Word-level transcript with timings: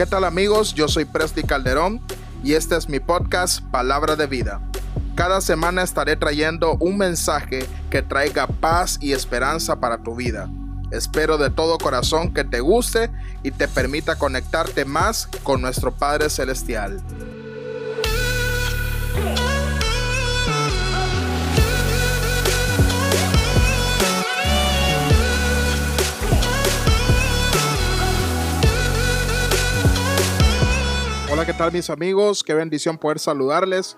¿Qué 0.00 0.06
tal 0.06 0.24
amigos? 0.24 0.72
Yo 0.72 0.88
soy 0.88 1.04
Presti 1.04 1.42
Calderón 1.42 2.00
y 2.42 2.54
este 2.54 2.74
es 2.74 2.88
mi 2.88 3.00
podcast 3.00 3.62
Palabra 3.70 4.16
de 4.16 4.26
Vida. 4.26 4.62
Cada 5.14 5.42
semana 5.42 5.82
estaré 5.82 6.16
trayendo 6.16 6.78
un 6.80 6.96
mensaje 6.96 7.66
que 7.90 8.00
traiga 8.00 8.46
paz 8.46 8.96
y 9.02 9.12
esperanza 9.12 9.78
para 9.78 9.98
tu 9.98 10.16
vida. 10.16 10.48
Espero 10.90 11.36
de 11.36 11.50
todo 11.50 11.76
corazón 11.76 12.32
que 12.32 12.44
te 12.44 12.60
guste 12.60 13.10
y 13.42 13.50
te 13.50 13.68
permita 13.68 14.16
conectarte 14.16 14.86
más 14.86 15.28
con 15.42 15.60
nuestro 15.60 15.92
Padre 15.92 16.30
Celestial. 16.30 17.02
Hola, 31.40 31.46
¿qué 31.46 31.54
tal 31.54 31.72
mis 31.72 31.88
amigos? 31.88 32.44
Qué 32.44 32.52
bendición 32.52 32.98
poder 32.98 33.18
saludarles 33.18 33.96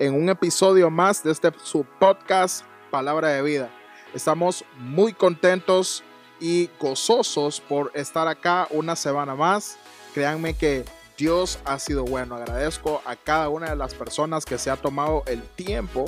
en 0.00 0.12
un 0.12 0.28
episodio 0.28 0.90
más 0.90 1.22
de 1.22 1.30
este 1.30 1.52
su 1.62 1.84
podcast 2.00 2.64
Palabra 2.90 3.28
de 3.28 3.42
Vida. 3.42 3.70
Estamos 4.12 4.64
muy 4.76 5.12
contentos 5.12 6.02
y 6.40 6.68
gozosos 6.80 7.60
por 7.60 7.92
estar 7.94 8.26
acá 8.26 8.66
una 8.72 8.96
semana 8.96 9.36
más. 9.36 9.78
Créanme 10.14 10.54
que 10.54 10.84
Dios 11.16 11.60
ha 11.64 11.78
sido 11.78 12.04
bueno. 12.04 12.34
Agradezco 12.34 13.02
a 13.06 13.14
cada 13.14 13.50
una 13.50 13.70
de 13.70 13.76
las 13.76 13.94
personas 13.94 14.44
que 14.44 14.58
se 14.58 14.68
ha 14.68 14.76
tomado 14.76 15.22
el 15.28 15.42
tiempo 15.42 16.06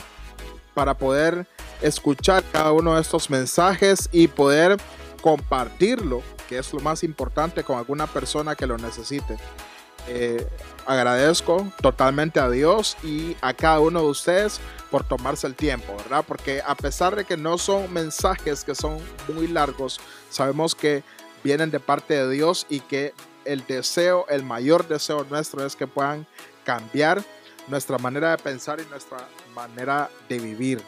para 0.74 0.94
poder 0.94 1.46
escuchar 1.80 2.42
cada 2.50 2.72
uno 2.72 2.96
de 2.96 3.02
estos 3.02 3.30
mensajes 3.30 4.08
y 4.10 4.26
poder 4.26 4.78
compartirlo, 5.20 6.22
que 6.48 6.58
es 6.58 6.72
lo 6.72 6.80
más 6.80 7.04
importante 7.04 7.62
con 7.62 7.78
alguna 7.78 8.08
persona 8.08 8.56
que 8.56 8.66
lo 8.66 8.76
necesite. 8.78 9.38
Eh, 10.08 10.46
agradezco 10.86 11.70
totalmente 11.80 12.40
a 12.40 12.50
Dios 12.50 12.96
y 13.02 13.36
a 13.40 13.54
cada 13.54 13.80
uno 13.80 14.00
de 14.00 14.06
ustedes 14.06 14.60
por 14.90 15.04
tomarse 15.04 15.46
el 15.46 15.54
tiempo, 15.54 15.96
¿verdad? 15.96 16.24
Porque 16.26 16.60
a 16.66 16.74
pesar 16.74 17.16
de 17.16 17.24
que 17.24 17.36
no 17.36 17.56
son 17.56 17.92
mensajes 17.92 18.64
que 18.64 18.74
son 18.74 18.98
muy 19.32 19.46
largos, 19.46 20.00
sabemos 20.28 20.74
que 20.74 21.02
vienen 21.44 21.70
de 21.70 21.80
parte 21.80 22.14
de 22.14 22.28
Dios 22.30 22.66
y 22.68 22.80
que 22.80 23.14
el 23.44 23.64
deseo, 23.66 24.26
el 24.28 24.42
mayor 24.42 24.86
deseo 24.88 25.24
nuestro 25.30 25.64
es 25.64 25.76
que 25.76 25.86
puedan 25.86 26.26
cambiar 26.64 27.22
nuestra 27.68 27.98
manera 27.98 28.30
de 28.30 28.38
pensar 28.38 28.80
y 28.80 28.90
nuestra 28.90 29.28
manera 29.54 30.10
de 30.28 30.38
vivir. 30.38 30.82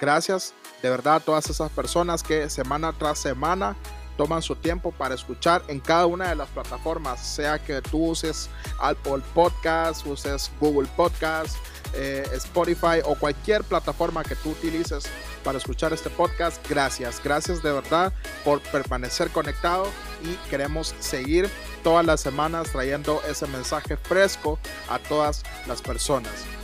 Gracias 0.00 0.54
de 0.82 0.90
verdad 0.90 1.16
a 1.16 1.20
todas 1.20 1.50
esas 1.50 1.70
personas 1.70 2.22
que 2.22 2.48
semana 2.50 2.92
tras 2.92 3.18
semana 3.18 3.76
toman 4.18 4.42
su 4.42 4.56
tiempo 4.56 4.90
para 4.92 5.14
escuchar 5.14 5.62
en 5.68 5.80
cada 5.80 6.04
una 6.04 6.28
de 6.28 6.34
las 6.34 6.48
plataformas, 6.48 7.24
sea 7.24 7.58
que 7.58 7.80
tú 7.80 8.08
uses 8.08 8.50
Apple 8.80 9.22
Podcast, 9.32 10.04
uses 10.06 10.50
Google 10.60 10.88
Podcast, 10.96 11.56
eh, 11.94 12.28
Spotify 12.34 13.00
o 13.04 13.14
cualquier 13.14 13.62
plataforma 13.64 14.24
que 14.24 14.34
tú 14.34 14.50
utilices 14.50 15.04
para 15.44 15.56
escuchar 15.56 15.92
este 15.92 16.10
podcast. 16.10 16.68
Gracias, 16.68 17.22
gracias 17.22 17.62
de 17.62 17.72
verdad 17.72 18.12
por 18.44 18.60
permanecer 18.60 19.30
conectado 19.30 19.86
y 20.22 20.34
queremos 20.50 20.94
seguir 20.98 21.48
todas 21.84 22.04
las 22.04 22.20
semanas 22.20 22.70
trayendo 22.72 23.22
ese 23.22 23.46
mensaje 23.46 23.96
fresco 23.96 24.58
a 24.88 24.98
todas 24.98 25.44
las 25.66 25.80
personas. 25.80 26.57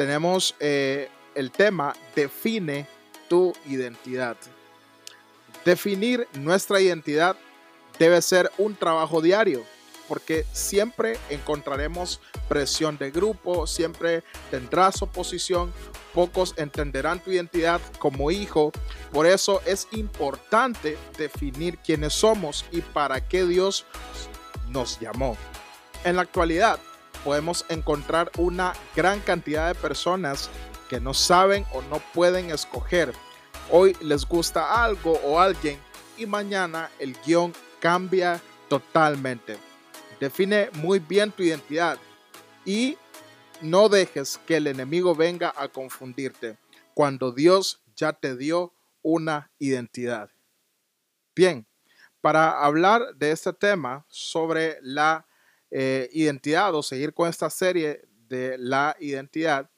Tenemos 0.00 0.54
eh, 0.60 1.10
el 1.34 1.50
tema 1.50 1.94
define 2.16 2.86
tu 3.28 3.52
identidad. 3.66 4.34
Definir 5.62 6.26
nuestra 6.32 6.80
identidad 6.80 7.36
debe 7.98 8.22
ser 8.22 8.50
un 8.56 8.74
trabajo 8.74 9.20
diario 9.20 9.62
porque 10.08 10.46
siempre 10.54 11.18
encontraremos 11.28 12.22
presión 12.48 12.96
de 12.96 13.10
grupo, 13.10 13.66
siempre 13.66 14.24
tendrás 14.50 15.02
oposición, 15.02 15.70
pocos 16.14 16.54
entenderán 16.56 17.22
tu 17.22 17.30
identidad 17.30 17.82
como 17.98 18.30
hijo, 18.30 18.72
por 19.12 19.26
eso 19.26 19.60
es 19.66 19.86
importante 19.90 20.96
definir 21.18 21.76
quiénes 21.76 22.14
somos 22.14 22.64
y 22.72 22.80
para 22.80 23.28
qué 23.28 23.44
Dios 23.44 23.84
nos 24.70 24.98
llamó. 24.98 25.36
En 26.04 26.16
la 26.16 26.22
actualidad, 26.22 26.80
podemos 27.24 27.64
encontrar 27.68 28.30
una 28.36 28.72
gran 28.96 29.20
cantidad 29.20 29.68
de 29.68 29.74
personas 29.74 30.50
que 30.88 31.00
no 31.00 31.14
saben 31.14 31.64
o 31.72 31.82
no 31.82 32.00
pueden 32.14 32.50
escoger. 32.50 33.12
Hoy 33.70 33.96
les 34.00 34.26
gusta 34.26 34.82
algo 34.82 35.12
o 35.24 35.38
alguien 35.38 35.78
y 36.16 36.26
mañana 36.26 36.90
el 36.98 37.16
guion 37.24 37.52
cambia 37.80 38.40
totalmente. 38.68 39.56
Define 40.18 40.70
muy 40.74 40.98
bien 40.98 41.32
tu 41.32 41.42
identidad 41.42 41.98
y 42.64 42.98
no 43.62 43.88
dejes 43.88 44.38
que 44.46 44.56
el 44.56 44.66
enemigo 44.66 45.14
venga 45.14 45.52
a 45.56 45.68
confundirte 45.68 46.58
cuando 46.94 47.32
Dios 47.32 47.82
ya 47.94 48.12
te 48.12 48.36
dio 48.36 48.74
una 49.02 49.50
identidad. 49.58 50.30
Bien, 51.34 51.66
para 52.20 52.62
hablar 52.62 53.14
de 53.16 53.30
este 53.30 53.52
tema 53.52 54.04
sobre 54.08 54.78
la 54.82 55.26
eh, 55.70 56.08
identidad 56.12 56.74
o 56.74 56.82
seguir 56.82 57.14
con 57.14 57.28
esta 57.28 57.50
serie 57.50 58.08
de 58.28 58.56
la 58.58 58.96
identidad, 59.00 59.70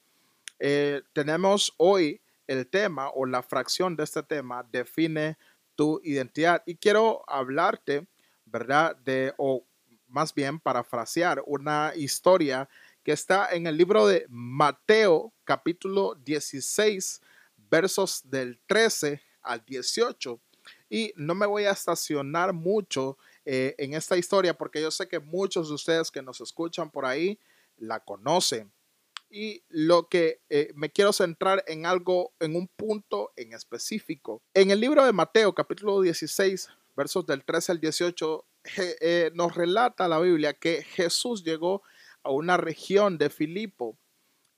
eh, 0.59 1.03
tenemos 1.13 1.75
hoy 1.77 2.21
el 2.47 2.67
tema 2.69 3.11
o 3.11 3.27
la 3.27 3.43
fracción 3.43 3.97
de 3.97 4.05
este 4.05 4.23
tema, 4.23 4.67
define 4.71 5.37
tu 5.75 6.01
identidad. 6.05 6.63
Y 6.67 6.77
quiero 6.77 7.25
hablarte, 7.27 8.07
¿verdad? 8.45 8.97
De, 8.97 9.35
o 9.39 9.65
más 10.07 10.35
bien 10.35 10.61
parafrasear 10.61 11.43
una 11.47 11.93
historia 11.97 12.69
que 13.03 13.13
está 13.13 13.49
en 13.51 13.67
el 13.67 13.77
libro 13.77 14.07
de 14.07 14.27
Mateo 14.29 15.33
capítulo 15.45 16.15
16, 16.15 17.21
versos 17.71 18.23
del 18.25 18.61
13 18.67 19.21
al 19.43 19.65
18. 19.65 20.41
Y 20.89 21.13
no 21.17 21.35
me 21.35 21.47
voy 21.47 21.65
a 21.65 21.73
estacionar 21.73 22.53
mucho 22.53 23.19
eh, 23.45 23.75
en 23.79 23.95
esta 23.95 24.17
historia 24.17 24.55
porque 24.55 24.81
yo 24.81 24.91
sé 24.91 25.09
que 25.09 25.19
muchos 25.19 25.69
de 25.69 25.75
ustedes 25.75 26.11
que 26.11 26.23
nos 26.23 26.41
escuchan 26.41 26.91
por 26.91 27.05
ahí 27.07 27.39
la 27.77 28.01
conocen. 28.01 28.73
Y 29.29 29.65
lo 29.69 30.09
que 30.09 30.43
eh, 30.51 30.73
me 30.75 30.91
quiero 30.91 31.13
centrar 31.13 31.65
en 31.67 31.87
algo, 31.87 32.35
en 32.39 32.55
un 32.55 32.69
punto 32.69 33.33
en 33.37 33.55
específico. 33.55 34.43
En 34.53 34.71
el 34.71 34.81
libro 34.81 35.05
de 35.07 35.13
Mateo, 35.13 35.55
capítulo 35.55 36.03
16, 36.03 36.69
versos 36.95 37.27
del 37.27 37.43
13 37.45 37.73
al 37.73 37.81
18, 37.81 38.45
eh, 39.01 39.31
nos 39.35 39.55
relata 39.55 40.07
la 40.07 40.21
Biblia 40.21 40.53
que 40.53 40.83
Jesús 40.83 41.43
llegó 41.43 41.83
a 42.23 42.31
una 42.31 42.57
región 42.57 43.19
de 43.19 43.31
Filipo 43.31 43.99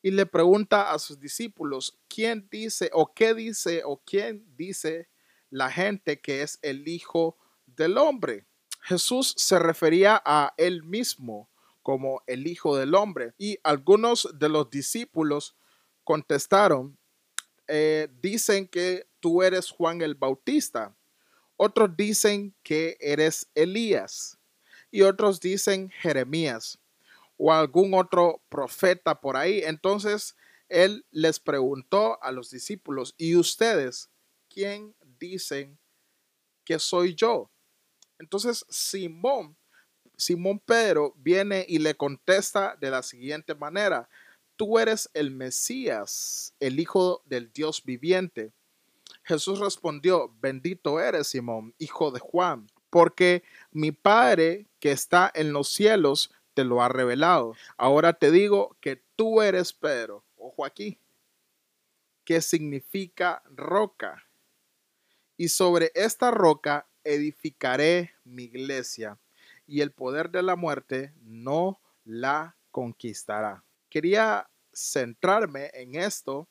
y 0.03 0.11
le 0.11 0.27
pregunta 0.27 0.93
a 0.93 0.99
sus 0.99 1.19
discípulos, 1.19 1.99
¿quién 2.09 2.47
dice 2.51 2.91
o 2.93 3.15
qué 3.15 3.33
dice 3.33 3.83
o 3.87 4.03
quién 4.05 4.45
dice 4.55 5.09
la 5.49 5.71
gente 5.71 6.21
que 6.21 6.43
es 6.43 6.59
el 6.61 6.87
Hijo 6.87 7.39
del 7.65 7.97
Hombre? 7.97 8.45
Jesús 8.85 9.35
se 9.39 9.59
refería 9.59 10.23
a 10.27 10.53
él 10.59 10.83
mismo 10.83 11.49
como 11.83 12.23
el 12.27 12.47
Hijo 12.47 12.77
del 12.77 12.95
Hombre 12.95 13.33
y 13.39 13.59
algunos 13.63 14.29
de 14.35 14.51
los 14.51 14.69
discípulos 14.69 15.57
contestaron, 16.05 16.99
eh, 17.67 18.09
dicen 18.21 18.69
que 18.69 19.09
tú 19.21 19.43
eres 19.43 19.71
Juan 19.71 20.03
el 20.03 20.15
Bautista, 20.15 20.95
otros 21.57 21.97
dicen 21.97 22.55
que 22.63 22.99
eres 23.01 23.49
Elías 23.55 24.39
y 24.91 25.01
otros 25.01 25.41
dicen 25.41 25.89
Jeremías 25.89 26.79
o 27.39 27.55
algún 27.55 27.95
otro 27.95 28.43
profeta 28.51 29.19
por 29.19 29.39
ahí. 29.39 29.63
Entonces 29.65 30.37
él 30.69 31.07
les 31.11 31.41
preguntó 31.41 32.23
a 32.23 32.33
los 32.33 32.51
discípulos, 32.51 33.15
¿y 33.17 33.37
ustedes 33.37 34.11
quién 34.51 34.95
dicen 35.19 35.79
que 36.65 36.79
soy 36.79 37.15
yo? 37.15 37.51
Entonces 38.19 38.65
Simón, 38.69 39.57
Simón 40.17 40.61
Pedro 40.61 41.15
viene 41.17 41.65
y 41.69 41.79
le 41.79 41.95
contesta 41.95 42.77
de 42.81 42.91
la 42.91 43.03
siguiente 43.03 43.55
manera, 43.55 44.09
tú 44.57 44.79
eres 44.79 45.11
el 45.15 45.31
Mesías, 45.31 46.55
el 46.61 46.79
Hijo 46.79 47.23
del 47.27 47.53
Dios 47.53 47.83
viviente. 47.85 48.53
Jesús 49.25 49.59
respondió, 49.59 50.33
bendito 50.41 51.01
eres 51.01 51.29
Simón, 51.29 51.75
hijo 51.79 52.11
de 52.11 52.21
Juan, 52.21 52.67
porque 52.91 53.43
mi 53.73 53.91
Padre 53.91 54.67
que 54.79 54.93
está 54.93 55.31
en 55.35 55.53
los 55.53 55.69
cielos 55.69 56.31
te 56.53 56.65
lo 56.65 56.83
ha 56.83 56.89
revelado. 56.89 57.55
Ahora 57.77 58.13
te 58.13 58.31
digo 58.31 58.77
que 58.81 59.03
tú 59.17 59.43
eres 59.43 59.73
Pedro. 59.73 60.25
Ojo 60.37 60.65
aquí. 60.65 60.99
¿Qué 62.25 62.41
significa 62.41 63.43
roca? 63.51 64.25
Y 65.37 65.49
sobre 65.49 65.91
esta 65.95 66.31
roca 66.31 66.87
edificaré 67.05 68.13
mi 68.25 68.45
iglesia, 68.45 69.19
y 69.67 69.81
el 69.81 69.93
poder 69.93 70.31
de 70.31 70.43
la 70.43 70.57
muerte 70.57 71.15
no 71.23 71.81
la 72.05 72.57
conquistará. 72.71 73.65
Quería 73.89 74.51
centrarme 74.73 75.71
en 75.75 75.95
esto 75.95 76.49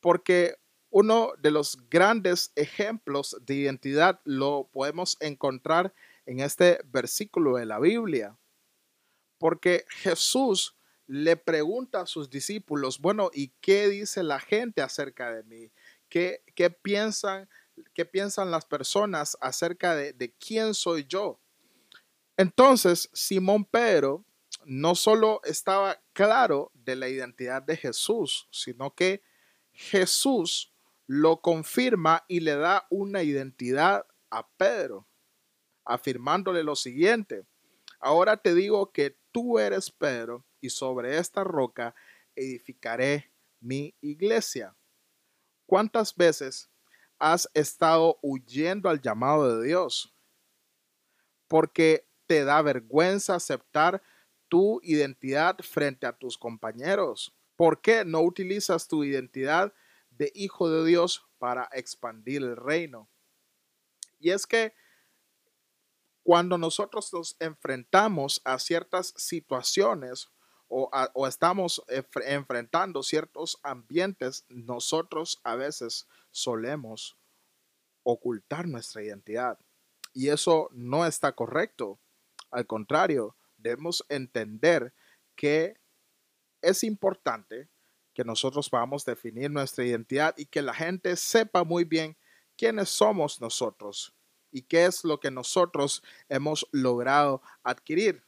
porque 0.00 0.56
uno 0.90 1.32
de 1.38 1.50
los 1.50 1.76
grandes 1.88 2.52
ejemplos 2.54 3.36
de 3.40 3.54
identidad 3.54 4.20
lo 4.24 4.68
podemos 4.72 5.16
encontrar 5.20 5.92
en 6.26 6.40
este 6.40 6.80
versículo 6.84 7.56
de 7.56 7.66
la 7.66 7.78
Biblia. 7.78 8.36
Porque 9.38 9.84
Jesús 9.88 10.76
le 11.06 11.36
pregunta 11.36 12.00
a 12.00 12.06
sus 12.06 12.30
discípulos, 12.30 12.98
bueno, 12.98 13.30
¿y 13.32 13.52
qué 13.60 13.88
dice 13.88 14.22
la 14.22 14.40
gente 14.40 14.82
acerca 14.82 15.32
de 15.32 15.42
mí? 15.44 15.70
¿Qué, 16.08 16.42
qué 16.54 16.70
piensan, 16.70 17.48
qué 17.94 18.04
piensan 18.04 18.50
las 18.50 18.64
personas 18.64 19.36
acerca 19.40 19.94
de, 19.94 20.12
de 20.12 20.32
quién 20.32 20.74
soy 20.74 21.06
yo? 21.06 21.40
Entonces, 22.36 23.08
Simón 23.12 23.64
Pedro 23.64 24.24
no 24.64 24.94
solo 24.94 25.40
estaba 25.44 26.02
claro 26.12 26.70
de 26.74 26.96
la 26.96 27.08
identidad 27.08 27.62
de 27.62 27.76
Jesús, 27.76 28.48
sino 28.50 28.94
que 28.94 29.22
Jesús 29.72 30.72
lo 31.06 31.40
confirma 31.40 32.24
y 32.28 32.40
le 32.40 32.56
da 32.56 32.86
una 32.90 33.22
identidad 33.22 34.06
a 34.30 34.48
Pedro, 34.56 35.06
afirmándole 35.84 36.64
lo 36.64 36.74
siguiente, 36.74 37.46
ahora 38.00 38.36
te 38.36 38.54
digo 38.54 38.90
que 38.92 39.16
tú 39.30 39.58
eres 39.58 39.90
Pedro 39.90 40.44
y 40.60 40.70
sobre 40.70 41.18
esta 41.18 41.44
roca 41.44 41.94
edificaré 42.34 43.30
mi 43.60 43.94
iglesia. 44.00 44.74
¿Cuántas 45.64 46.14
veces 46.14 46.70
has 47.18 47.48
estado 47.54 48.18
huyendo 48.22 48.88
al 48.88 49.00
llamado 49.00 49.58
de 49.58 49.66
Dios? 49.66 50.14
Porque 51.48 52.08
te 52.26 52.44
da 52.44 52.60
vergüenza 52.62 53.34
aceptar 53.34 54.02
tu 54.48 54.80
identidad 54.82 55.58
frente 55.58 56.06
a 56.06 56.16
tus 56.16 56.38
compañeros. 56.38 57.34
¿Por 57.56 57.80
qué 57.80 58.04
no 58.04 58.20
utilizas 58.20 58.88
tu 58.88 59.04
identidad 59.04 59.72
de 60.10 60.30
hijo 60.34 60.70
de 60.70 60.84
Dios 60.84 61.26
para 61.38 61.68
expandir 61.72 62.42
el 62.42 62.56
reino? 62.56 63.08
Y 64.18 64.30
es 64.30 64.46
que 64.46 64.74
cuando 66.22 66.58
nosotros 66.58 67.12
nos 67.12 67.36
enfrentamos 67.38 68.40
a 68.44 68.58
ciertas 68.58 69.14
situaciones 69.16 70.28
o, 70.68 71.26
estamos 71.26 71.82
enfrentando 72.26 73.02
ciertos 73.02 73.58
ambientes, 73.62 74.44
nosotros 74.48 75.40
a 75.44 75.54
veces 75.54 76.06
solemos 76.30 77.16
ocultar 78.02 78.66
nuestra 78.66 79.02
identidad. 79.02 79.58
Y 80.12 80.28
eso 80.28 80.68
no 80.72 81.06
está 81.06 81.32
correcto. 81.32 81.98
Al 82.50 82.66
contrario, 82.66 83.36
debemos 83.56 84.04
entender 84.08 84.92
que 85.34 85.76
es 86.62 86.82
importante 86.82 87.68
que 88.14 88.24
nosotros 88.24 88.70
podamos 88.70 89.04
definir 89.04 89.50
nuestra 89.50 89.84
identidad 89.84 90.34
y 90.38 90.46
que 90.46 90.62
la 90.62 90.72
gente 90.72 91.16
sepa 91.16 91.64
muy 91.64 91.84
bien 91.84 92.16
quiénes 92.56 92.88
somos 92.88 93.40
nosotros 93.40 94.14
y 94.50 94.62
qué 94.62 94.86
es 94.86 95.04
lo 95.04 95.20
que 95.20 95.30
nosotros 95.30 96.02
hemos 96.28 96.66
logrado 96.72 97.42
adquirir. 97.62 98.25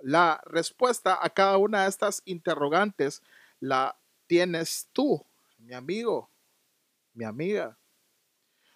La 0.00 0.40
respuesta 0.44 1.18
a 1.20 1.30
cada 1.30 1.56
una 1.56 1.82
de 1.82 1.88
estas 1.88 2.22
interrogantes 2.24 3.22
la 3.60 3.96
tienes 4.26 4.88
tú, 4.92 5.24
mi 5.58 5.74
amigo, 5.74 6.30
mi 7.14 7.24
amiga. 7.24 7.76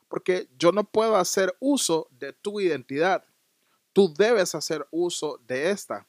Porque 0.08 0.48
yo 0.58 0.72
no 0.72 0.84
puedo 0.84 1.16
hacer 1.16 1.56
uso 1.60 2.08
de 2.10 2.32
tu 2.32 2.60
identidad. 2.60 3.24
Tú 3.92 4.12
debes 4.12 4.54
hacer 4.54 4.86
uso 4.90 5.40
de 5.46 5.70
esta. 5.70 6.06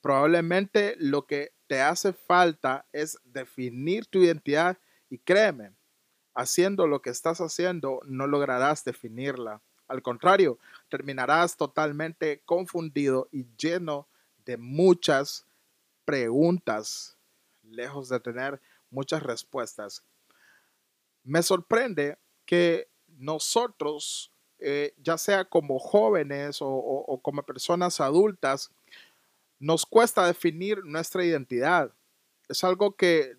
Probablemente 0.00 0.96
lo 0.98 1.26
que 1.26 1.52
te 1.66 1.82
hace 1.82 2.12
falta 2.12 2.86
es 2.92 3.18
definir 3.24 4.06
tu 4.06 4.22
identidad 4.22 4.78
y 5.10 5.18
créeme, 5.18 5.72
haciendo 6.34 6.86
lo 6.86 7.02
que 7.02 7.10
estás 7.10 7.40
haciendo 7.40 8.00
no 8.06 8.26
lograrás 8.26 8.84
definirla. 8.84 9.60
Al 9.86 10.02
contrario, 10.02 10.58
terminarás 10.88 11.56
totalmente 11.56 12.42
confundido 12.44 13.28
y 13.32 13.46
lleno 13.56 14.06
de 14.48 14.56
muchas 14.56 15.44
preguntas, 16.06 17.18
lejos 17.62 18.08
de 18.08 18.18
tener 18.18 18.62
muchas 18.88 19.22
respuestas. 19.22 20.02
Me 21.22 21.42
sorprende 21.42 22.16
que 22.46 22.88
nosotros 23.08 24.32
eh, 24.58 24.94
ya 24.96 25.18
sea 25.18 25.44
como 25.44 25.78
jóvenes 25.78 26.60
o, 26.60 27.20
como 27.22 27.42
personas 27.42 28.00
adultas, 28.00 28.72
nos 29.58 29.84
cuesta 29.84 30.26
definir 30.26 30.82
nuestra 30.82 31.22
identidad. 31.26 31.92
Es 32.48 32.64
algo 32.64 32.96
que 32.96 33.36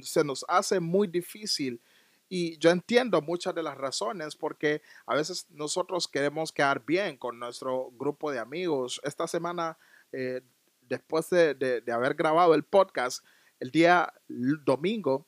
se 0.00 0.24
nos 0.24 0.46
hace 0.48 0.80
muy 0.80 1.08
difícil 1.08 1.82
y 2.30 2.56
yo 2.56 2.70
entiendo 2.70 3.20
muchas 3.20 3.54
de 3.54 3.62
las 3.62 3.76
razones 3.76 4.34
porque 4.34 4.80
a 5.04 5.14
veces 5.14 5.46
nosotros 5.50 6.08
queremos 6.08 6.52
quedar 6.52 6.82
bien 6.86 7.18
con 7.18 7.38
nuestro 7.38 7.90
grupo 7.98 8.32
de 8.32 8.38
amigos. 8.38 8.98
Esta 9.04 9.28
semana, 9.28 9.76
eh, 10.12 10.42
después 10.82 11.28
de, 11.30 11.82
haber 11.92 12.14
grabado 12.14 12.54
el 12.54 12.64
podcast, 12.64 13.24
el 13.60 13.70
día 13.70 14.12
domingo, 14.28 15.26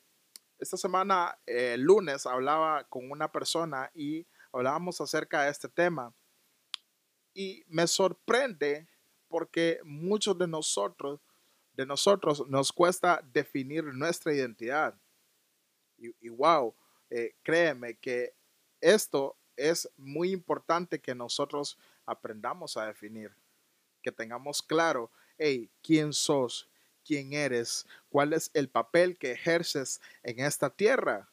esta 0.58 0.76
semana, 0.76 1.38
el 1.46 1.82
lunes, 1.82 2.26
hablaba 2.26 2.84
con 2.84 3.10
una 3.10 3.30
persona 3.30 3.90
y 3.94 4.26
hablábamos 4.52 5.00
acerca 5.00 5.42
de 5.42 5.50
este 5.50 5.68
tema. 5.68 6.14
Y 7.34 7.64
me 7.66 7.86
sorprende 7.86 8.88
porque 9.28 9.80
muchos 9.84 10.38
de 10.38 10.46
nosotros, 10.46 11.20
de 11.72 11.86
nosotros 11.86 12.46
nos 12.48 12.72
cuesta 12.72 13.20
definir 13.32 13.84
nuestra 13.84 14.32
identidad. 14.32 14.98
Y, 15.96 16.28
wow, 16.28 16.74
eh, 17.10 17.34
créeme 17.42 17.96
que 17.96 18.34
esto 18.80 19.36
es 19.56 19.90
muy 19.96 20.32
importante 20.32 21.00
que 21.00 21.14
nosotros 21.14 21.78
aprendamos 22.06 22.76
a 22.76 22.86
definir, 22.86 23.34
que 24.04 24.12
tengamos 24.12 24.62
claro, 24.62 25.10
hey, 25.38 25.68
¿quién 25.82 26.12
sos? 26.12 26.68
¿Quién 27.04 27.32
eres? 27.32 27.86
¿Cuál 28.08 28.34
es 28.34 28.50
el 28.54 28.68
papel 28.68 29.18
que 29.18 29.32
ejerces 29.32 30.00
en 30.22 30.38
esta 30.38 30.70
tierra? 30.70 31.30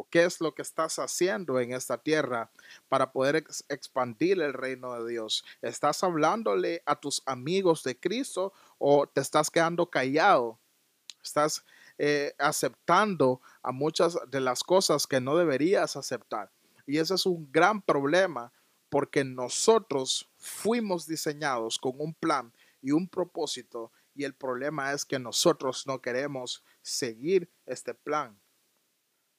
o 0.00 0.06
qué 0.08 0.24
es 0.24 0.40
lo 0.40 0.54
que 0.54 0.62
estás 0.62 1.00
haciendo 1.00 1.58
en 1.58 1.72
esta 1.72 1.98
tierra 1.98 2.52
para 2.88 3.10
poder 3.10 3.44
expandir 3.68 4.40
el 4.40 4.52
reino 4.52 4.94
de 4.94 5.10
Dios. 5.10 5.44
¿Estás 5.60 6.04
hablándole 6.04 6.84
a 6.86 6.94
tus 6.94 7.20
amigos 7.26 7.82
de 7.82 7.98
Cristo 7.98 8.52
o 8.78 9.08
te 9.08 9.20
estás 9.20 9.50
quedando 9.50 9.90
callado? 9.90 10.60
¿Estás 11.20 11.64
eh, 11.98 12.32
aceptando 12.38 13.40
a 13.60 13.72
muchas 13.72 14.16
de 14.28 14.40
las 14.40 14.62
cosas 14.62 15.04
que 15.04 15.20
no 15.20 15.36
deberías 15.36 15.96
aceptar? 15.96 16.52
Y 16.86 16.98
ese 16.98 17.16
es 17.16 17.26
un 17.26 17.50
gran 17.50 17.82
problema 17.82 18.52
porque 18.88 19.24
nosotros 19.24 20.30
fuimos 20.36 21.06
diseñados 21.06 21.78
con 21.78 21.94
un 21.98 22.14
plan 22.14 22.52
y 22.80 22.92
un 22.92 23.08
propósito 23.08 23.92
y 24.14 24.24
el 24.24 24.34
problema 24.34 24.92
es 24.92 25.04
que 25.04 25.18
nosotros 25.18 25.86
no 25.86 26.00
queremos 26.00 26.64
seguir 26.82 27.50
este 27.66 27.94
plan. 27.94 28.40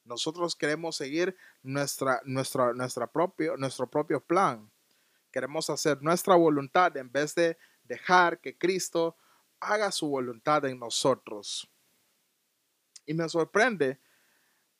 Nosotros 0.04 0.56
queremos 0.56 0.96
seguir 0.96 1.36
nuestra, 1.62 2.22
nuestra, 2.24 2.72
nuestra 2.72 3.06
propio, 3.06 3.56
nuestro 3.56 3.90
propio 3.90 4.20
plan. 4.20 4.70
Queremos 5.30 5.68
hacer 5.68 6.02
nuestra 6.02 6.34
voluntad 6.34 6.96
en 6.96 7.12
vez 7.12 7.34
de 7.34 7.58
dejar 7.84 8.40
que 8.40 8.56
Cristo 8.56 9.16
haga 9.60 9.92
su 9.92 10.08
voluntad 10.08 10.64
en 10.64 10.78
nosotros. 10.78 11.70
Y 13.04 13.14
me 13.14 13.28
sorprende 13.28 14.00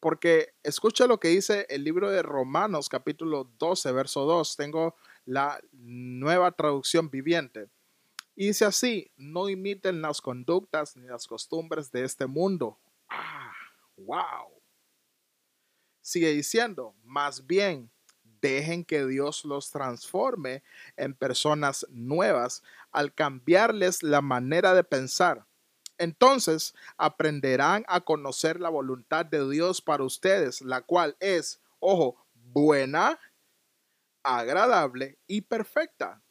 porque 0.01 0.55
escucha 0.63 1.07
lo 1.07 1.21
que 1.21 1.29
dice 1.29 1.67
el 1.69 1.85
libro 1.85 2.11
de 2.11 2.23
Romanos 2.23 2.89
capítulo 2.89 3.51
12, 3.59 3.93
verso 3.93 4.25
2. 4.25 4.57
Tengo 4.57 4.97
la 5.27 5.61
nueva 5.73 6.53
traducción 6.53 7.11
viviente. 7.11 7.69
Y 8.35 8.49
dice 8.49 8.65
así, 8.65 9.13
no 9.17 9.51
imiten 9.51 10.01
las 10.01 10.23
conductas 10.23 10.97
ni 10.97 11.07
las 11.07 11.27
costumbres 11.27 11.93
de 11.93 12.05
este 12.05 12.27
mundo. 12.27 12.79
Ah, 13.11 13.53
wow. 13.99 14.49
Sigue 16.01 16.31
diciendo, 16.31 16.95
más 17.05 17.47
bien, 17.47 17.91
dejen 18.41 18.85
que 18.85 19.07
Dios 19.07 19.45
los 19.45 19.71
transforme 19.71 20.63
en 20.97 21.15
personas 21.15 21.87
nuevas 21.91 22.63
al 22.91 23.15
cambiarles 23.15 24.03
la 24.03 24.23
manera 24.23 24.73
de 24.73 24.85
pensar. 24.85 25.47
Entonces 26.01 26.75
aprenderán 26.97 27.85
a 27.87 28.01
conocer 28.01 28.59
la 28.59 28.71
voluntad 28.71 29.27
de 29.27 29.47
Dios 29.51 29.83
para 29.83 30.03
ustedes, 30.03 30.63
la 30.63 30.81
cual 30.81 31.15
es, 31.21 31.61
ojo, 31.79 32.17
buena, 32.33 33.21
agradable 34.23 35.19
y 35.27 35.43
perfecta. 35.43 36.23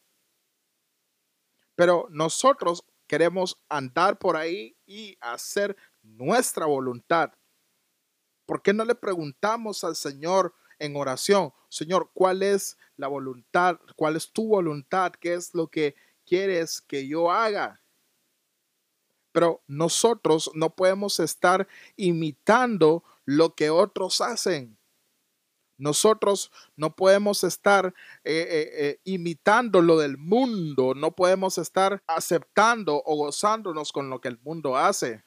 Pero 1.75 2.07
nosotros 2.09 2.83
queremos 3.05 3.61
andar 3.69 4.17
por 4.17 4.37
ahí 4.37 4.75
y 4.87 5.15
hacer 5.21 5.77
nuestra 6.01 6.65
voluntad. 6.65 7.31
¿Por 8.47 8.63
qué 8.63 8.73
no 8.73 8.85
le 8.85 8.95
preguntamos 8.95 9.83
al 9.83 9.95
Señor 9.95 10.55
en 10.79 10.95
oración, 10.95 11.53
Señor, 11.69 12.09
cuál 12.15 12.41
es 12.41 12.75
la 12.97 13.07
voluntad, 13.07 13.79
cuál 13.95 14.15
es 14.15 14.31
tu 14.31 14.47
voluntad, 14.47 15.11
qué 15.11 15.35
es 15.35 15.53
lo 15.53 15.67
que 15.67 15.95
quieres 16.25 16.81
que 16.81 17.07
yo 17.07 17.31
haga? 17.31 17.78
Pero 19.39 19.63
nosotros 19.67 20.51
no 20.53 20.75
podemos 20.75 21.21
estar 21.21 21.65
imitando 21.95 23.05
lo 23.23 23.55
que 23.55 23.69
otros 23.69 24.19
hacen. 24.19 24.77
Nosotros 25.77 26.51
no 26.75 26.93
podemos 26.93 27.45
estar 27.45 27.93
eh, 28.25 28.47
eh, 28.49 28.69
eh, 28.73 28.99
imitando 29.05 29.81
lo 29.81 29.97
del 29.97 30.17
mundo, 30.17 30.93
no 30.93 31.15
podemos 31.15 31.57
estar 31.57 32.03
aceptando 32.05 33.01
o 33.05 33.15
gozándonos 33.15 33.93
con 33.93 34.09
lo 34.09 34.19
que 34.19 34.27
el 34.27 34.41
mundo 34.41 34.75
hace. 34.75 35.23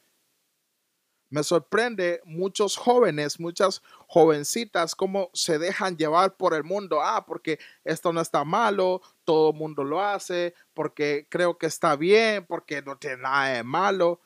Me 1.33 1.43
sorprende 1.43 2.21
muchos 2.27 2.77
jóvenes, 2.77 3.41
muchas 3.41 3.81
jovencitas, 4.07 4.95
cómo 4.95 5.31
se 5.33 5.59
dejan 5.59 5.97
llevar 5.97 6.37
por 6.37 6.53
el 6.53 6.63
mundo. 6.63 7.01
Ah, 7.01 7.25
porque 7.25 7.59
esto 7.85 8.13
no 8.13 8.21
está 8.21 8.45
malo, 8.45 9.01
todo 9.25 9.53
el 9.53 9.57
mundo 9.57 9.83
lo 9.83 10.03
hace, 10.03 10.55
porque 10.75 11.27
creo 11.31 11.57
que 11.57 11.65
está 11.65 11.97
bien, 11.97 12.45
porque 12.45 12.83
no 12.83 12.99
tiene 12.99 13.23
nada 13.23 13.49
de 13.49 13.63
malo. 13.63 14.21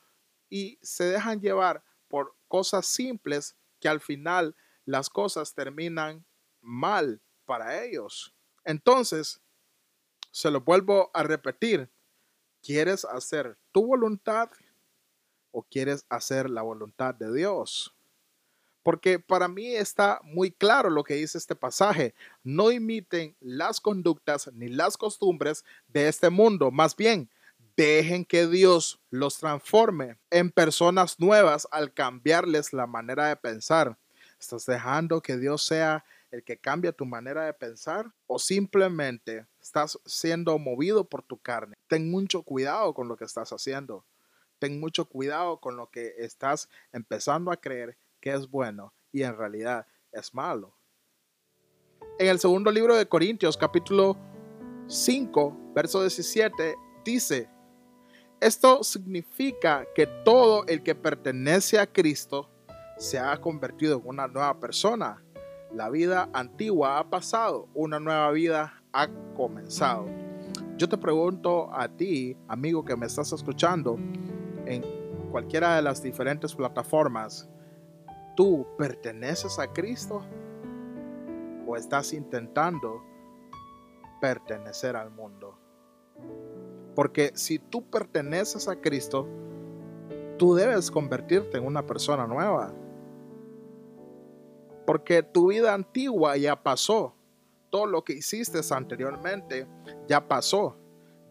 Y 0.51 0.81
se 0.83 1.05
dejan 1.05 1.41
llevar 1.41 1.85
por 2.09 2.35
cosas 2.49 2.87
simples 2.87 3.57
que 3.79 3.89
al 3.89 4.01
final 4.01 4.57
las 4.85 5.09
cosas 5.09 5.55
terminan 5.55 6.27
mal 6.61 7.23
para 7.45 7.85
ellos. 7.85 8.35
Entonces, 8.65 9.41
se 10.33 10.51
lo 10.51 10.63
vuelvo 10.63 11.13
a 11.15 11.23
repetir. 11.23 11.89
¿Quieres 12.63 13.05
hacer 13.05 13.57
tu 13.71 13.87
voluntad? 13.87 14.51
O 15.57 15.63
quieres 15.63 16.05
hacer 16.11 16.51
la 16.51 16.61
voluntad 16.61 17.15
de 17.15 17.33
Dios? 17.33 17.95
Porque 18.83 19.19
para 19.19 19.49
mí 19.49 19.75
está 19.75 20.21
muy 20.23 20.53
claro 20.53 20.91
lo 20.91 21.03
que 21.03 21.15
dice 21.15 21.39
este 21.39 21.57
pasaje. 21.57 22.15
No 22.45 22.71
imiten 22.71 23.35
las 23.41 23.81
conductas 23.81 24.51
ni 24.53 24.69
las 24.69 24.99
costumbres 24.99 25.65
de 25.89 26.09
este 26.09 26.29
mundo. 26.29 26.71
Más 26.71 26.95
bien, 26.95 27.31
dejen 27.75 28.27
que 28.27 28.47
Dios 28.47 29.01
los 29.09 29.39
transforme 29.39 30.19
en 30.31 30.51
personas 30.51 31.19
nuevas 31.19 31.67
al 31.71 31.95
cambiarles 31.95 32.75
la 32.75 32.87
manera 32.87 33.29
de 33.29 33.37
pensar. 33.37 33.97
¿Estás 34.39 34.67
dejando 34.67 35.23
que 35.23 35.39
Dios 35.39 35.65
sea 35.65 36.05
el 36.31 36.45
que 36.45 36.59
cambie 36.59 36.93
tu 36.93 37.07
manera 37.07 37.47
de 37.47 37.55
pensar? 37.55 38.13
¿O 38.27 38.39
simplemente 38.39 39.47
estás 39.59 39.99
siendo 40.05 40.59
movido 40.59 41.09
por 41.09 41.23
tu 41.23 41.39
carne? 41.39 41.77
Ten 41.89 42.11
mucho 42.11 42.43
cuidado 42.43 42.93
con 42.93 43.09
lo 43.09 43.17
que 43.17 43.25
estás 43.25 43.55
haciendo 43.55 44.05
ten 44.59 44.81
mucho 44.81 45.07
cuidado 45.07 45.59
con 45.59 45.77
lo 45.77 45.91
que 45.91 46.15
estás 46.19 46.69
empezando 46.93 47.51
a 47.51 47.57
creer 47.57 47.97
que 48.21 48.33
es 48.33 48.49
bueno 48.49 48.93
y 49.13 49.23
en 49.23 49.37
realidad 49.37 49.87
es 50.13 50.35
malo. 50.35 50.77
En 52.19 52.29
el 52.29 52.39
segundo 52.39 52.71
libro 52.71 52.97
de 52.97 53.07
Corintios, 53.07 53.57
capítulo 53.57 54.17
5, 54.89 55.73
verso 55.75 56.01
17, 56.01 56.77
dice, 57.05 57.49
esto 58.41 58.83
significa 58.83 59.87
que 59.95 60.07
todo 60.07 60.67
el 60.67 60.83
que 60.83 60.95
pertenece 60.95 61.79
a 61.79 61.87
Cristo 61.87 62.51
se 62.99 63.19
ha 63.19 63.37
convertido 63.39 63.99
en 63.99 64.07
una 64.07 64.29
nueva 64.29 64.59
persona. 64.59 65.23
La 65.75 65.91
vida 65.91 66.29
antigua 66.33 66.99
ha 66.99 67.09
pasado, 67.09 67.69
una 67.75 68.01
nueva 68.01 68.31
vida 68.33 68.83
ha 68.93 69.09
comenzado. 69.35 70.07
Yo 70.77 70.89
te 70.89 70.99
pregunto 70.99 71.71
a 71.73 71.89
ti, 71.89 72.37
amigo 72.49 72.85
que 72.85 72.97
me 72.97 73.07
estás 73.07 73.33
escuchando, 73.33 73.99
en 74.67 74.85
cualquiera 75.31 75.77
de 75.77 75.83
las 75.83 76.03
diferentes 76.03 76.55
plataformas, 76.55 77.49
¿tú 78.37 78.67
perteneces 78.77 79.59
a 79.59 79.73
Cristo 79.73 80.23
o 81.67 81.77
estás 81.77 82.13
intentando 82.13 83.03
pertenecer 84.21 84.97
al 84.97 85.11
mundo? 85.11 85.59
Porque 86.95 87.33
si 87.35 87.59
tú 87.59 87.89
perteneces 87.89 88.69
a 88.69 88.81
Cristo, 88.81 89.27
tú 90.39 90.55
debes 90.55 90.91
convertirte 90.91 91.59
en 91.59 91.67
una 91.67 91.87
persona 91.87 92.27
nueva. 92.27 92.73
Porque 94.87 95.23
tu 95.23 95.49
vida 95.49 95.75
antigua 95.75 96.37
ya 96.37 96.63
pasó. 96.63 97.15
Todo 97.71 97.87
lo 97.87 98.03
que 98.05 98.15
hiciste 98.15 98.61
anteriormente 98.71 99.67
ya 100.09 100.27
pasó. 100.27 100.79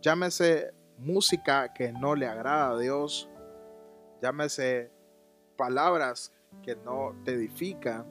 Llámese 0.02 0.72
música 0.98 1.74
que 1.74 1.92
no 1.92 2.16
le 2.16 2.28
agrada 2.28 2.72
a 2.72 2.80
Dios, 2.80 3.30
llámese 4.22 4.92
palabras 5.56 6.32
que 6.64 6.76
no 6.76 7.16
te 7.24 7.34
edifican, 7.34 8.06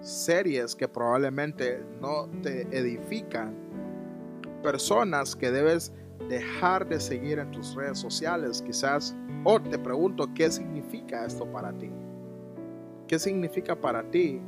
series 0.00 0.74
que 0.74 0.88
probablemente 0.88 1.84
no 2.00 2.28
te 2.42 2.62
edifican, 2.76 3.54
personas 4.62 5.34
que 5.36 5.50
debes 5.50 5.92
dejar 6.28 6.86
de 6.88 7.00
seguir 7.00 7.38
en 7.38 7.50
tus 7.50 7.74
redes 7.74 7.98
sociales, 7.98 8.62
quizás, 8.62 9.16
o 9.44 9.60
te 9.60 9.78
pregunto, 9.78 10.28
¿qué 10.34 10.50
significa 10.50 11.24
esto 11.24 11.46
para 11.46 11.72
ti? 11.72 11.90
¿Qué 13.06 13.18
significa 13.18 13.74
para 13.74 14.02
ti 14.10 14.40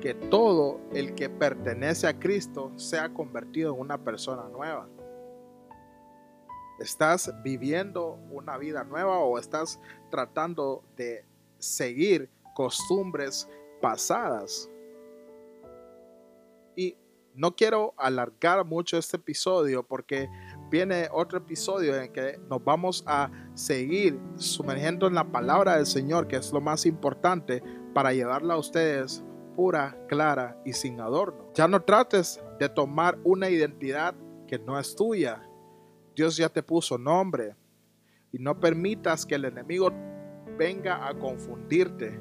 que 0.00 0.14
todo 0.14 0.80
el 0.92 1.14
que 1.14 1.28
pertenece 1.28 2.08
a 2.08 2.18
Cristo 2.18 2.72
sea 2.76 3.10
convertido 3.10 3.74
en 3.74 3.80
una 3.80 3.98
persona 3.98 4.48
nueva? 4.48 4.88
¿Estás 6.80 7.30
viviendo 7.42 8.18
una 8.30 8.56
vida 8.56 8.84
nueva 8.84 9.18
o 9.18 9.38
estás 9.38 9.78
tratando 10.10 10.82
de 10.96 11.26
seguir 11.58 12.30
costumbres 12.54 13.46
pasadas? 13.82 14.70
Y 16.74 16.96
no 17.34 17.54
quiero 17.54 17.92
alargar 17.98 18.64
mucho 18.64 18.96
este 18.96 19.18
episodio 19.18 19.86
porque 19.86 20.30
viene 20.70 21.08
otro 21.12 21.36
episodio 21.36 22.00
en 22.00 22.10
que 22.14 22.40
nos 22.48 22.64
vamos 22.64 23.04
a 23.06 23.30
seguir 23.52 24.18
sumergiendo 24.36 25.06
en 25.06 25.14
la 25.16 25.30
palabra 25.30 25.76
del 25.76 25.86
Señor, 25.86 26.28
que 26.28 26.36
es 26.36 26.50
lo 26.50 26.62
más 26.62 26.86
importante 26.86 27.62
para 27.92 28.14
llevarla 28.14 28.54
a 28.54 28.58
ustedes 28.58 29.22
pura, 29.54 29.98
clara 30.08 30.58
y 30.64 30.72
sin 30.72 30.98
adorno. 30.98 31.52
Ya 31.52 31.68
no 31.68 31.82
trates 31.82 32.40
de 32.58 32.70
tomar 32.70 33.18
una 33.22 33.50
identidad 33.50 34.14
que 34.46 34.58
no 34.58 34.78
es 34.78 34.96
tuya, 34.96 35.46
Dios 36.14 36.36
ya 36.36 36.48
te 36.48 36.62
puso 36.62 36.98
nombre. 36.98 37.54
Y 38.32 38.38
no 38.38 38.58
permitas 38.58 39.26
que 39.26 39.34
el 39.34 39.44
enemigo 39.44 39.92
venga 40.58 41.08
a 41.08 41.18
confundirte. 41.18 42.18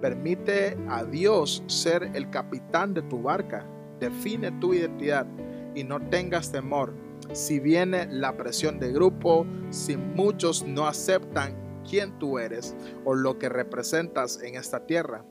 Permite 0.00 0.76
a 0.88 1.04
Dios 1.04 1.62
ser 1.66 2.10
el 2.14 2.28
capitán 2.30 2.92
de 2.94 3.02
tu 3.02 3.22
barca. 3.22 3.66
Define 4.00 4.50
tu 4.60 4.74
identidad 4.74 5.26
y 5.74 5.84
no 5.84 6.00
tengas 6.08 6.52
temor. 6.52 6.92
Si 7.32 7.58
viene 7.58 8.06
la 8.10 8.36
presión 8.36 8.78
de 8.78 8.92
grupo, 8.92 9.46
si 9.70 9.96
muchos 9.96 10.64
no 10.64 10.86
aceptan 10.86 11.56
quién 11.88 12.18
tú 12.18 12.38
eres 12.38 12.76
o 13.04 13.14
lo 13.14 13.38
que 13.38 13.48
representas 13.48 14.42
en 14.42 14.56
esta 14.56 14.86
tierra, 14.86 15.24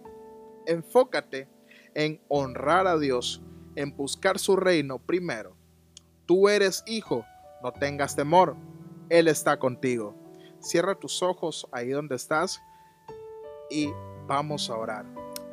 enfócate 0.65 1.47
en 1.93 2.21
honrar 2.29 2.87
a 2.87 2.97
Dios, 2.97 3.41
en 3.75 3.95
buscar 3.95 4.39
su 4.39 4.55
reino 4.55 4.99
primero. 4.99 5.55
Tú 6.25 6.49
eres 6.49 6.83
hijo 6.87 7.25
no 7.63 7.71
tengas 7.71 8.15
temor, 8.15 8.55
Él 9.09 9.27
está 9.27 9.57
contigo. 9.57 10.13
Cierra 10.59 10.95
tus 10.95 11.23
ojos 11.23 11.67
ahí 11.71 11.89
donde 11.89 12.15
estás 12.15 12.61
y 13.69 13.89
vamos 14.27 14.69
a 14.69 14.77
orar. 14.77 15.05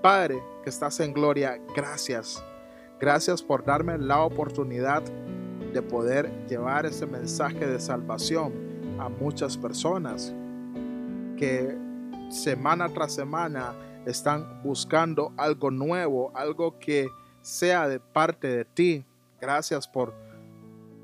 Padre, 0.03 0.43
que 0.63 0.71
estás 0.71 0.99
en 1.01 1.13
gloria, 1.13 1.61
gracias. 1.75 2.45
Gracias 2.99 3.43
por 3.43 3.65
darme 3.65 3.97
la 3.97 4.23
oportunidad 4.23 5.03
de 5.73 5.83
poder 5.83 6.31
llevar 6.49 6.85
ese 6.85 7.07
mensaje 7.07 7.67
de 7.67 7.79
salvación 7.79 8.53
a 8.99 9.09
muchas 9.09 9.57
personas 9.57 10.35
que 11.39 11.77
semana 12.29 12.89
tras 12.89 13.15
semana 13.15 13.75
están 14.05 14.63
buscando 14.63 15.33
algo 15.37 15.71
nuevo, 15.71 16.33
algo 16.35 16.79
que 16.79 17.09
sea 17.41 17.89
de 17.89 18.01
parte 18.01 18.49
de 18.49 18.65
ti. 18.65 19.05
Gracias 19.41 19.87
por 19.87 20.13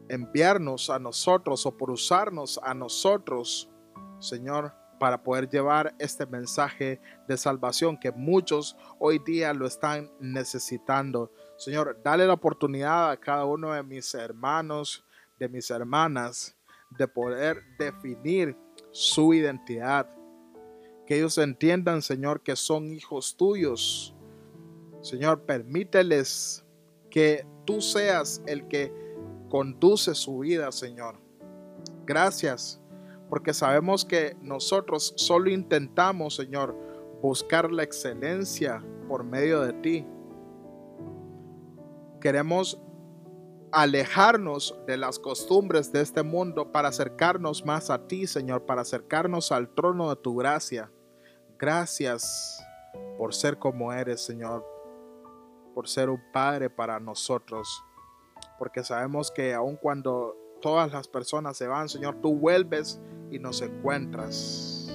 enviarnos 0.09 0.91
a 0.91 0.99
nosotros 0.99 1.67
o 1.67 1.77
por 1.77 1.91
usarnos 1.91 2.61
a 2.63 2.75
nosotros, 2.75 3.71
Señor, 4.19 4.73
para 4.99 5.23
poder 5.23 5.49
llevar 5.49 5.95
este 5.99 6.27
mensaje 6.27 7.01
de 7.29 7.37
salvación 7.37 7.99
que 7.99 8.13
muchos 8.13 8.77
hoy 8.99 9.19
día 9.19 9.53
lo 9.53 9.67
están 9.67 10.11
necesitando. 10.21 11.31
Señor, 11.57 12.01
dale 12.03 12.27
la 12.27 12.35
oportunidad 12.35 13.11
a 13.11 13.17
cada 13.17 13.45
uno 13.45 13.73
de 13.73 13.83
mis 13.83 14.15
hermanos, 14.15 15.05
de 15.39 15.49
mis 15.49 15.71
hermanas, 15.71 16.57
de 16.91 17.07
poder 17.07 17.63
definir 17.79 18.57
su 18.91 19.35
identidad. 19.35 20.09
Que 21.07 21.17
ellos 21.17 21.39
entiendan, 21.39 22.03
Señor, 22.03 22.43
que 22.43 22.57
son 22.57 22.93
hijos 22.93 23.37
tuyos. 23.37 24.15
Señor, 25.03 25.43
permíteles 25.43 26.65
que 27.11 27.47
tú 27.65 27.81
seas 27.81 28.43
el 28.47 28.67
que 28.69 28.93
conduce 29.49 30.15
su 30.15 30.38
vida, 30.41 30.71
Señor. 30.73 31.17
Gracias, 32.05 32.81
porque 33.29 33.53
sabemos 33.53 34.05
que 34.05 34.37
nosotros 34.41 35.15
solo 35.17 35.50
intentamos, 35.50 36.37
Señor, 36.37 36.76
buscar 37.23 37.73
la 37.73 37.83
excelencia 37.83 38.85
por 39.09 39.25
medio 39.25 39.61
de 39.62 39.73
ti. 39.75 40.07
Queremos 42.21 42.81
alejarnos 43.73 44.75
de 44.87 44.97
las 44.97 45.19
costumbres 45.19 45.93
de 45.93 46.00
este 46.00 46.23
mundo 46.23 46.73
para 46.73 46.88
acercarnos 46.88 47.65
más 47.65 47.91
a 47.91 48.07
ti, 48.07 48.26
Señor, 48.26 48.65
para 48.65 48.83
acercarnos 48.83 49.53
al 49.53 49.69
trono 49.75 50.09
de 50.09 50.17
tu 50.17 50.37
gracia. 50.37 50.91
Gracias 51.59 52.62
por 53.19 53.35
ser 53.35 53.59
como 53.59 53.93
eres, 53.93 54.25
Señor, 54.25 54.65
por 55.75 55.88
ser 55.88 56.11
un 56.11 56.21
Padre 56.33 56.71
para 56.71 57.00
nosotros, 57.00 57.83
porque 58.59 58.85
sabemos 58.85 59.31
que 59.31 59.55
aun 59.55 59.77
cuando 59.77 60.37
todas 60.61 60.93
las 60.93 61.09
personas 61.09 61.57
se 61.57 61.67
van, 61.67 61.89
Señor, 61.89 62.21
tú 62.21 62.35
vuelves 62.35 63.01
y 63.31 63.39
nos 63.39 63.63
encuentras. 63.63 64.91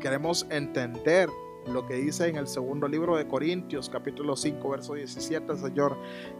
Queremos 0.00 0.46
entender 0.50 1.28
lo 1.66 1.86
que 1.86 1.94
dice 1.94 2.28
en 2.28 2.36
el 2.36 2.46
segundo 2.46 2.88
libro 2.88 3.16
de 3.16 3.26
Corintios, 3.26 3.88
capítulo 3.88 4.36
5, 4.36 4.68
verso 4.70 4.94
17, 4.94 5.56
Señor, 5.56 5.96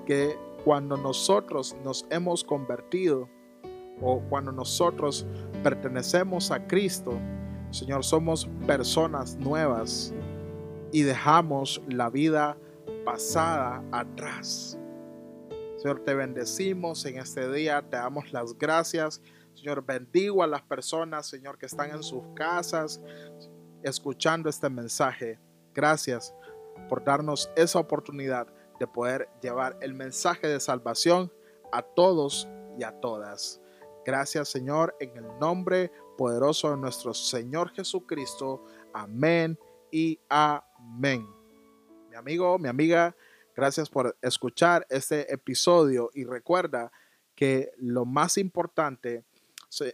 que 0.07 0.37
cuando 0.65 0.97
nosotros 0.97 1.77
nos 1.85 2.07
hemos 2.11 2.45
convertido 2.45 3.29
o 4.01 4.21
cuando 4.29 4.53
nosotros 4.53 5.27
pertenecemos 5.63 6.51
a 6.51 6.67
Cristo, 6.67 7.13
Señor, 7.71 8.05
somos 8.05 8.49
personas 8.67 9.37
nuevas 9.37 10.15
y 10.93 11.03
dejamos 11.03 11.83
la 11.89 12.09
vida 12.09 12.57
pasada 13.05 13.83
atrás. 13.93 14.79
Señor, 15.79 16.01
te 16.01 16.13
bendecimos 16.13 17.05
en 17.07 17.19
este 17.19 17.51
día, 17.53 17.81
te 17.83 17.97
damos 17.97 18.33
las 18.33 18.59
gracias. 18.59 19.23
Señor, 19.55 19.85
bendigo 19.87 20.43
a 20.43 20.49
las 20.49 20.63
personas, 20.63 21.29
Señor, 21.29 21.57
que 21.57 21.67
están 21.67 21.91
en 21.91 22.03
sus 22.03 22.25
casas 22.35 23.01
escuchando 23.85 24.49
este 24.49 24.69
mensaje. 24.69 25.39
Gracias 25.73 26.35
por 26.89 27.05
darnos 27.05 27.49
esa 27.55 27.79
oportunidad 27.79 28.49
de 28.81 28.89
poder 28.89 29.29
llevar 29.41 29.79
el 29.81 29.95
mensaje 29.95 30.49
de 30.49 30.59
salvación 30.59 31.33
a 31.71 31.83
todos 31.83 32.49
y 32.77 32.83
a 32.83 32.99
todas. 32.99 33.61
Gracias 34.05 34.49
Señor, 34.49 34.97
en 34.99 35.17
el 35.17 35.39
nombre 35.39 35.93
poderoso 36.17 36.71
de 36.71 36.77
nuestro 36.77 37.15
Señor 37.15 37.71
Jesucristo. 37.71 38.65
Amén 38.93 39.57
y 39.93 40.19
amén. 40.29 41.25
Mi 42.11 42.17
amigo, 42.17 42.59
mi 42.59 42.69
amiga, 42.69 43.15
gracias 43.59 43.91
por 43.91 44.17
escuchar 44.23 44.87
este 44.89 45.35
episodio 45.35 46.11
y 46.15 46.23
recuerda 46.25 46.93
que 47.35 47.73
lo 47.77 48.05
más 48.05 48.39
importante 48.39 49.25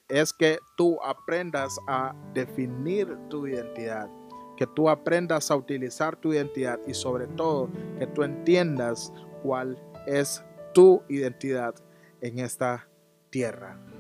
es 0.06 0.35
que 0.35 0.59
tú 0.76 0.99
aprendas 1.02 1.78
a 1.88 2.14
definir 2.35 3.16
tu 3.30 3.47
identidad, 3.47 4.11
que 4.59 4.66
tú 4.66 4.90
aprendas 4.90 5.50
a 5.50 5.56
utilizar 5.56 6.14
tu 6.14 6.35
identidad 6.35 6.78
y 6.87 6.92
sobre 6.92 7.26
todo 7.26 7.71
que 7.99 8.06
tú 8.06 8.23
entiendas 8.23 9.11
cuál 9.42 9.78
es 10.06 10.44
tu 10.75 11.02
identidad 11.09 11.75
en 12.21 12.40
esta 12.40 12.87
tierra. 13.30 13.93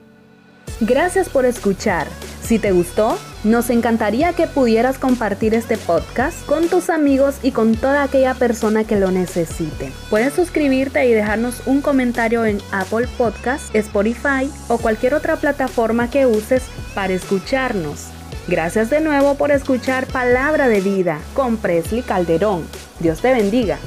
Gracias 0.80 1.28
por 1.28 1.44
escuchar. 1.44 2.08
Si 2.42 2.58
te 2.58 2.72
gustó, 2.72 3.16
nos 3.42 3.70
encantaría 3.70 4.32
que 4.32 4.46
pudieras 4.46 4.98
compartir 4.98 5.54
este 5.54 5.78
podcast 5.78 6.44
con 6.46 6.68
tus 6.68 6.90
amigos 6.90 7.36
y 7.42 7.52
con 7.52 7.74
toda 7.74 8.02
aquella 8.02 8.34
persona 8.34 8.84
que 8.84 8.98
lo 8.98 9.10
necesite. 9.10 9.92
Puedes 10.10 10.34
suscribirte 10.34 11.06
y 11.06 11.12
dejarnos 11.12 11.62
un 11.66 11.80
comentario 11.80 12.44
en 12.44 12.58
Apple 12.72 13.08
Podcast, 13.16 13.74
Spotify 13.74 14.50
o 14.68 14.78
cualquier 14.78 15.14
otra 15.14 15.36
plataforma 15.36 16.10
que 16.10 16.26
uses 16.26 16.64
para 16.94 17.14
escucharnos. 17.14 18.08
Gracias 18.46 18.90
de 18.90 19.00
nuevo 19.00 19.36
por 19.36 19.50
escuchar 19.52 20.06
Palabra 20.06 20.68
de 20.68 20.80
Vida 20.80 21.18
con 21.32 21.56
Presley 21.56 22.02
Calderón. 22.02 22.66
Dios 23.00 23.20
te 23.20 23.32
bendiga. 23.32 23.78